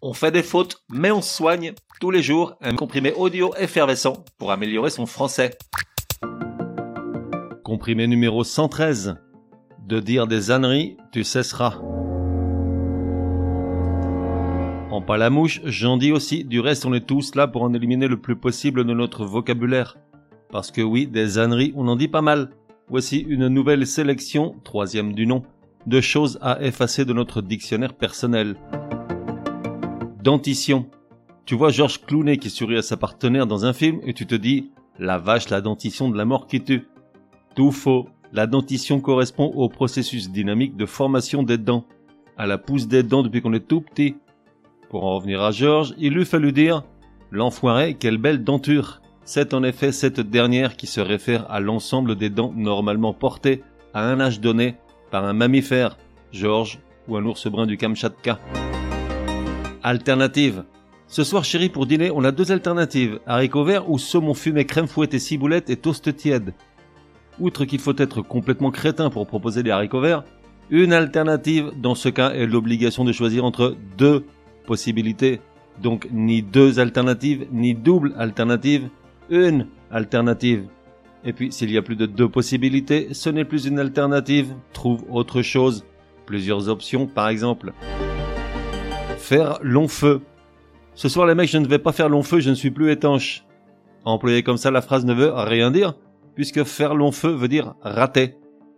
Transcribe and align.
On 0.00 0.12
fait 0.12 0.30
des 0.30 0.44
fautes, 0.44 0.84
mais 0.88 1.10
on 1.10 1.20
soigne 1.20 1.72
tous 2.00 2.12
les 2.12 2.22
jours 2.22 2.54
un 2.60 2.76
comprimé 2.76 3.12
audio 3.14 3.52
effervescent 3.58 4.24
pour 4.38 4.52
améliorer 4.52 4.90
son 4.90 5.06
français. 5.06 5.58
Comprimé 7.64 8.06
numéro 8.06 8.44
113. 8.44 9.16
De 9.88 9.98
dire 9.98 10.28
des 10.28 10.52
âneries, 10.52 10.96
tu 11.10 11.24
cesseras. 11.24 11.80
En 14.92 15.02
palamouche, 15.02 15.62
j'en 15.64 15.96
dis 15.96 16.12
aussi, 16.12 16.44
du 16.44 16.60
reste 16.60 16.86
on 16.86 16.94
est 16.94 17.04
tous 17.04 17.34
là 17.34 17.48
pour 17.48 17.62
en 17.62 17.74
éliminer 17.74 18.06
le 18.06 18.20
plus 18.20 18.36
possible 18.36 18.84
de 18.84 18.94
notre 18.94 19.24
vocabulaire. 19.24 19.98
Parce 20.52 20.70
que 20.70 20.80
oui, 20.80 21.08
des 21.08 21.40
âneries, 21.40 21.72
on 21.74 21.88
en 21.88 21.96
dit 21.96 22.08
pas 22.08 22.22
mal. 22.22 22.50
Voici 22.88 23.18
une 23.18 23.48
nouvelle 23.48 23.84
sélection, 23.84 24.54
troisième 24.62 25.12
du 25.12 25.26
nom, 25.26 25.42
de 25.86 26.00
choses 26.00 26.38
à 26.40 26.62
effacer 26.62 27.04
de 27.04 27.12
notre 27.12 27.42
dictionnaire 27.42 27.94
personnel. 27.94 28.54
Dentition. 30.28 30.90
Tu 31.46 31.54
vois 31.54 31.70
Georges 31.70 32.02
Clooney 32.04 32.36
qui 32.36 32.50
sourit 32.50 32.76
à 32.76 32.82
sa 32.82 32.98
partenaire 32.98 33.46
dans 33.46 33.64
un 33.64 33.72
film 33.72 33.98
et 34.02 34.12
tu 34.12 34.26
te 34.26 34.34
dis 34.34 34.70
la 34.98 35.16
vache, 35.16 35.48
la 35.48 35.62
dentition 35.62 36.10
de 36.10 36.18
la 36.18 36.26
mort 36.26 36.46
qui 36.46 36.62
tue. 36.62 36.86
Tout 37.56 37.72
faux. 37.72 38.10
La 38.34 38.46
dentition 38.46 39.00
correspond 39.00 39.46
au 39.46 39.70
processus 39.70 40.30
dynamique 40.30 40.76
de 40.76 40.84
formation 40.84 41.42
des 41.42 41.56
dents, 41.56 41.86
à 42.36 42.46
la 42.46 42.58
pousse 42.58 42.88
des 42.88 43.02
dents 43.02 43.22
depuis 43.22 43.40
qu'on 43.40 43.54
est 43.54 43.66
tout 43.66 43.80
petit. 43.80 44.16
Pour 44.90 45.06
en 45.06 45.16
revenir 45.16 45.40
à 45.40 45.50
Georges, 45.50 45.94
il 45.96 46.12
lui 46.12 46.26
fallu 46.26 46.52
dire 46.52 46.82
L'enfoiré, 47.30 47.94
quelle 47.94 48.18
belle 48.18 48.44
denture 48.44 49.00
C'est 49.24 49.54
en 49.54 49.62
effet 49.62 49.92
cette 49.92 50.20
dernière 50.20 50.76
qui 50.76 50.86
se 50.86 51.00
réfère 51.00 51.50
à 51.50 51.58
l'ensemble 51.58 52.16
des 52.16 52.28
dents 52.28 52.52
normalement 52.54 53.14
portées 53.14 53.62
à 53.94 54.04
un 54.04 54.20
âge 54.20 54.42
donné 54.42 54.74
par 55.10 55.24
un 55.24 55.32
mammifère, 55.32 55.96
Georges 56.32 56.80
ou 57.08 57.16
un 57.16 57.24
ours 57.24 57.46
brun 57.46 57.64
du 57.64 57.78
Kamchatka. 57.78 58.38
Alternative. 59.88 60.64
Ce 61.06 61.24
soir, 61.24 61.46
chérie, 61.46 61.70
pour 61.70 61.86
dîner, 61.86 62.10
on 62.10 62.22
a 62.22 62.30
deux 62.30 62.52
alternatives. 62.52 63.20
Haricots 63.26 63.64
verts 63.64 63.88
ou 63.88 63.96
saumon 63.96 64.34
fumé, 64.34 64.66
crème 64.66 64.86
fouettée, 64.86 65.18
ciboulette 65.18 65.70
et 65.70 65.76
toast 65.76 66.14
tiède. 66.14 66.52
Outre 67.40 67.64
qu'il 67.64 67.78
faut 67.78 67.96
être 67.96 68.20
complètement 68.20 68.70
crétin 68.70 69.08
pour 69.08 69.26
proposer 69.26 69.62
des 69.62 69.70
haricots 69.70 70.02
verts, 70.02 70.24
une 70.68 70.92
alternative 70.92 71.70
dans 71.74 71.94
ce 71.94 72.10
cas 72.10 72.32
est 72.32 72.44
l'obligation 72.44 73.02
de 73.02 73.12
choisir 73.12 73.46
entre 73.46 73.78
deux 73.96 74.26
possibilités. 74.66 75.40
Donc 75.80 76.06
ni 76.12 76.42
deux 76.42 76.80
alternatives, 76.80 77.46
ni 77.50 77.74
double 77.74 78.12
alternative, 78.18 78.90
une 79.30 79.68
alternative. 79.90 80.66
Et 81.24 81.32
puis 81.32 81.50
s'il 81.50 81.70
y 81.70 81.78
a 81.78 81.82
plus 81.82 81.96
de 81.96 82.04
deux 82.04 82.28
possibilités, 82.28 83.08
ce 83.12 83.30
n'est 83.30 83.46
plus 83.46 83.64
une 83.64 83.78
alternative, 83.78 84.52
trouve 84.74 85.06
autre 85.08 85.40
chose. 85.40 85.86
Plusieurs 86.26 86.68
options 86.68 87.06
par 87.06 87.30
exemple. 87.30 87.72
Faire 89.28 89.58
long 89.60 89.88
feu. 89.88 90.22
Ce 90.94 91.10
soir 91.10 91.26
les 91.26 91.34
mecs, 91.34 91.50
je 91.50 91.58
ne 91.58 91.68
vais 91.68 91.78
pas 91.78 91.92
faire 91.92 92.08
long 92.08 92.22
feu, 92.22 92.40
je 92.40 92.48
ne 92.48 92.54
suis 92.54 92.70
plus 92.70 92.90
étanche. 92.90 93.44
Employer 94.06 94.42
comme 94.42 94.56
ça, 94.56 94.70
la 94.70 94.80
phrase 94.80 95.04
ne 95.04 95.12
veut 95.12 95.30
rien 95.34 95.70
dire, 95.70 95.98
puisque 96.34 96.64
faire 96.64 96.94
long 96.94 97.12
feu 97.12 97.28
veut 97.28 97.46
dire 97.46 97.74
rater. 97.82 98.36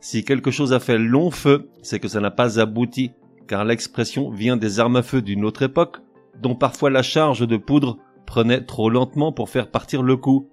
Si 0.00 0.24
quelque 0.24 0.50
chose 0.50 0.72
a 0.72 0.80
fait 0.80 0.98
long 0.98 1.30
feu, 1.30 1.68
c'est 1.82 2.00
que 2.00 2.08
ça 2.08 2.18
n'a 2.18 2.32
pas 2.32 2.58
abouti, 2.58 3.12
car 3.46 3.64
l'expression 3.64 4.30
vient 4.30 4.56
des 4.56 4.80
armes 4.80 4.96
à 4.96 5.04
feu 5.04 5.22
d'une 5.22 5.44
autre 5.44 5.62
époque, 5.62 5.98
dont 6.40 6.56
parfois 6.56 6.90
la 6.90 7.02
charge 7.02 7.46
de 7.46 7.56
poudre 7.56 7.98
prenait 8.26 8.64
trop 8.64 8.90
lentement 8.90 9.30
pour 9.30 9.48
faire 9.48 9.70
partir 9.70 10.02
le 10.02 10.16
coup. 10.16 10.48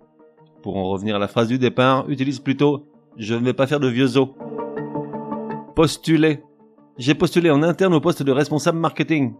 Pour 0.61 0.77
en 0.77 0.87
revenir 0.87 1.15
à 1.15 1.19
la 1.19 1.27
phrase 1.27 1.47
du 1.47 1.57
départ, 1.57 2.07
utilise 2.11 2.37
plutôt 2.37 2.85
je 3.17 3.33
ne 3.33 3.43
vais 3.43 3.53
pas 3.53 3.65
faire 3.65 3.79
de 3.79 3.87
vieux 3.87 4.17
os. 4.17 4.29
Postuler. 5.75 6.43
J'ai 6.99 7.15
postulé 7.15 7.49
en 7.49 7.63
interne 7.63 7.95
au 7.95 8.01
poste 8.01 8.21
de 8.21 8.31
responsable 8.31 8.77
marketing. 8.77 9.33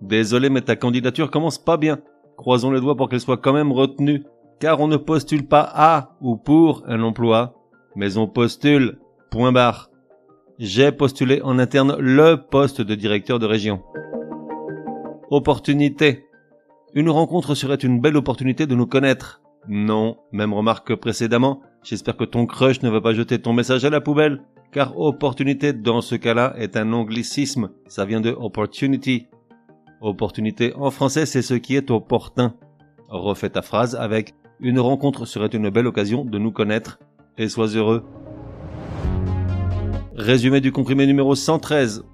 Désolé, 0.00 0.50
mais 0.50 0.60
ta 0.60 0.76
candidature 0.76 1.30
commence 1.30 1.58
pas 1.58 1.76
bien. 1.76 1.98
Croisons 2.36 2.70
les 2.70 2.80
doigts 2.80 2.96
pour 2.96 3.08
qu'elle 3.08 3.20
soit 3.20 3.38
quand 3.38 3.52
même 3.52 3.72
retenue, 3.72 4.24
car 4.60 4.80
on 4.80 4.88
ne 4.88 4.96
postule 4.96 5.46
pas 5.46 5.68
à 5.74 6.16
ou 6.20 6.36
pour 6.36 6.82
un 6.86 7.02
emploi, 7.02 7.54
mais 7.94 8.18
on 8.18 8.26
postule, 8.26 8.98
point 9.30 9.52
barre. 9.52 9.90
J'ai 10.58 10.92
postulé 10.92 11.40
en 11.42 11.58
interne 11.58 11.96
le 11.98 12.36
poste 12.36 12.80
de 12.80 12.94
directeur 12.94 13.38
de 13.38 13.46
région. 13.46 13.82
Opportunité. 15.30 16.24
Une 16.94 17.10
rencontre 17.10 17.54
serait 17.54 17.74
une 17.76 18.00
belle 18.00 18.16
opportunité 18.16 18.66
de 18.66 18.74
nous 18.74 18.86
connaître. 18.86 19.42
Non, 19.68 20.18
même 20.32 20.54
remarque 20.54 20.88
que 20.88 20.94
précédemment, 20.94 21.60
j'espère 21.82 22.16
que 22.16 22.24
ton 22.24 22.46
crush 22.46 22.82
ne 22.82 22.88
va 22.88 23.00
pas 23.00 23.12
jeter 23.12 23.40
ton 23.40 23.52
message 23.52 23.84
à 23.84 23.90
la 23.90 24.00
poubelle, 24.00 24.42
car 24.72 24.98
opportunité 24.98 25.72
dans 25.72 26.00
ce 26.00 26.14
cas-là 26.14 26.54
est 26.58 26.76
un 26.76 26.92
anglicisme, 26.92 27.70
ça 27.86 28.04
vient 28.04 28.20
de 28.20 28.30
opportunity, 28.30 29.26
Opportunité 30.00 30.74
en 30.74 30.90
français, 30.90 31.24
c'est 31.24 31.42
ce 31.42 31.54
qui 31.54 31.74
est 31.74 31.90
opportun. 31.90 32.54
Refais 33.08 33.50
ta 33.50 33.62
phrase 33.62 33.94
avec 33.94 34.34
Une 34.60 34.80
rencontre 34.80 35.26
serait 35.26 35.46
une 35.46 35.70
belle 35.70 35.86
occasion 35.86 36.24
de 36.24 36.38
nous 36.38 36.52
connaître 36.52 36.98
et 37.38 37.48
sois 37.48 37.68
heureux. 37.68 38.04
Résumé 40.14 40.60
du 40.60 40.72
comprimé 40.72 41.06
numéro 41.06 41.34
113. 41.34 42.04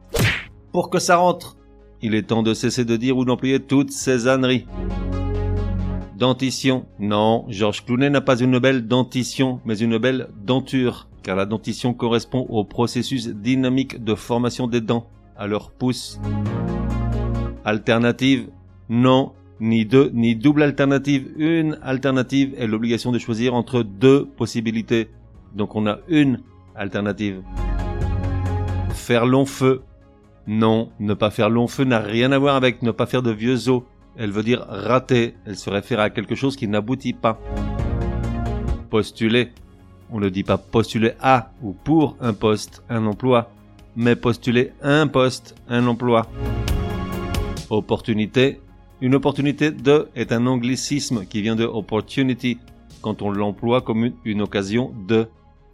Pour 0.72 0.90
que 0.90 0.98
ça 0.98 1.16
rentre, 1.16 1.56
il 2.00 2.14
est 2.14 2.28
temps 2.28 2.42
de 2.42 2.54
cesser 2.54 2.84
de 2.84 2.96
dire 2.96 3.16
ou 3.16 3.24
d'employer 3.24 3.60
toutes 3.60 3.92
ces 3.92 4.26
âneries. 4.26 4.66
Dentition. 6.16 6.86
Non, 6.98 7.46
Georges 7.48 7.84
Clooney 7.84 8.10
n'a 8.10 8.20
pas 8.20 8.38
une 8.38 8.58
belle 8.58 8.86
dentition, 8.86 9.60
mais 9.64 9.78
une 9.78 9.98
belle 9.98 10.28
denture, 10.36 11.08
car 11.22 11.36
la 11.36 11.46
dentition 11.46 11.94
correspond 11.94 12.46
au 12.48 12.64
processus 12.64 13.28
dynamique 13.28 14.02
de 14.02 14.14
formation 14.14 14.66
des 14.66 14.80
dents, 14.80 15.08
à 15.36 15.46
leur 15.46 15.72
pouce. 15.72 16.20
Alternative, 17.64 18.48
non, 18.88 19.32
ni 19.60 19.86
deux, 19.86 20.10
ni 20.12 20.34
double 20.34 20.62
alternative. 20.62 21.30
Une 21.36 21.78
alternative 21.82 22.54
est 22.58 22.66
l'obligation 22.66 23.12
de 23.12 23.18
choisir 23.18 23.54
entre 23.54 23.82
deux 23.82 24.26
possibilités. 24.26 25.08
Donc 25.54 25.76
on 25.76 25.86
a 25.86 25.98
une 26.08 26.40
alternative. 26.74 27.42
Faire 28.90 29.26
long 29.26 29.46
feu. 29.46 29.82
Non, 30.46 30.90
ne 30.98 31.14
pas 31.14 31.30
faire 31.30 31.48
long 31.48 31.68
feu 31.68 31.84
n'a 31.84 32.00
rien 32.00 32.32
à 32.32 32.38
voir 32.38 32.56
avec 32.56 32.82
ne 32.82 32.90
pas 32.90 33.06
faire 33.06 33.22
de 33.22 33.30
vieux 33.30 33.68
os. 33.68 33.82
Elle 34.16 34.32
veut 34.32 34.42
dire 34.42 34.64
rater. 34.68 35.34
Elle 35.46 35.56
se 35.56 35.70
réfère 35.70 36.00
à 36.00 36.10
quelque 36.10 36.34
chose 36.34 36.56
qui 36.56 36.66
n'aboutit 36.66 37.12
pas. 37.12 37.38
Postuler. 38.90 39.52
On 40.10 40.20
ne 40.20 40.28
dit 40.28 40.42
pas 40.42 40.58
postuler 40.58 41.12
à 41.20 41.52
ou 41.62 41.72
pour 41.72 42.16
un 42.20 42.34
poste, 42.34 42.82
un 42.90 43.06
emploi, 43.06 43.50
mais 43.96 44.14
postuler 44.14 44.72
un 44.82 45.06
poste, 45.06 45.54
un 45.68 45.86
emploi. 45.86 46.26
Opportunité. 47.72 48.60
Une 49.00 49.14
opportunité 49.14 49.70
de 49.70 50.10
est 50.14 50.30
un 50.30 50.46
anglicisme 50.46 51.24
qui 51.24 51.40
vient 51.40 51.56
de 51.56 51.64
opportunity 51.64 52.58
quand 53.00 53.22
on 53.22 53.30
l'emploie 53.30 53.80
comme 53.80 54.12
une, 54.26 54.42
occasion 54.42 54.92
de. 55.08 55.26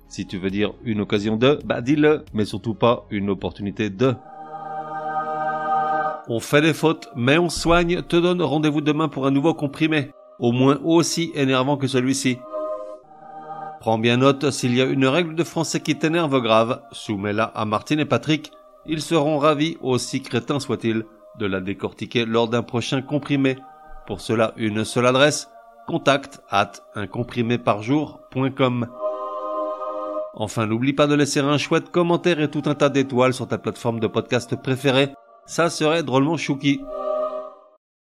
Si 0.07 0.25
tu 0.25 0.39
veux 0.39 0.49
dire 0.49 0.75
une 0.85 1.01
occasion 1.01 1.37
de, 1.37 1.59
bah 1.65 1.81
dis-le, 1.81 2.25
mais 2.33 2.45
surtout 2.45 2.75
pas 2.75 3.05
une 3.11 3.29
opportunité 3.31 3.91
de. 3.91 4.15
On 6.29 6.39
fait 6.39 6.61
des 6.61 6.73
fautes, 6.73 7.09
mais 7.17 7.37
on 7.37 7.49
soigne, 7.49 8.01
te 8.03 8.15
donne 8.15 8.43
rendez-vous 8.43 8.81
demain 8.81 9.09
pour 9.09 9.27
un 9.27 9.33
nouveau 9.33 9.55
comprimé, 9.55 10.13
au 10.39 10.53
moins 10.53 10.79
aussi 10.85 11.33
énervant 11.35 11.77
que 11.77 11.89
celui-ci. 11.89 12.39
Prends 13.81 13.99
bien 13.99 14.19
note, 14.19 14.53
s'il 14.53 14.77
y 14.77 14.81
a 14.81 14.85
une 14.85 15.07
règle 15.07 15.35
de 15.35 15.43
français 15.43 15.81
qui 15.81 15.99
t'énerve 15.99 16.41
grave, 16.43 16.81
soumets-la 16.93 17.43
à 17.43 17.65
Martine 17.65 17.99
et 17.99 18.05
Patrick, 18.05 18.53
ils 18.87 19.03
seront 19.03 19.39
ravis, 19.39 19.77
aussi 19.81 20.23
crétins 20.23 20.61
soient-ils 20.61 21.05
de 21.37 21.47
la 21.47 21.61
décortiquer 21.61 22.25
lors 22.25 22.49
d'un 22.49 22.63
prochain 22.63 23.03
comprimé. 23.03 23.57
Pour 24.07 24.21
cela, 24.21 24.53
une 24.57 24.85
seule 24.85 25.07
adresse, 25.07 25.51
contact 25.87 26.41
at 26.51 26.73
uncompriméparjour.com. 26.95 28.89
Enfin, 30.35 30.67
n'oublie 30.67 30.93
pas 30.93 31.07
de 31.07 31.15
laisser 31.15 31.41
un 31.41 31.59
chouette 31.59 31.91
commentaire 31.91 32.41
et 32.41 32.51
tout 32.51 32.63
un 32.67 32.75
tas 32.75 32.91
d'étoiles 32.91 33.35
sur 33.35 33.49
ta 33.49 33.59
plateforme 33.59 34.01
de 34.01 34.07
podcast 34.07 34.55
préférée. 34.57 35.15
Ça 35.47 35.71
serait 35.71 36.03
drôlement 36.03 36.37
chouki. 36.37 36.81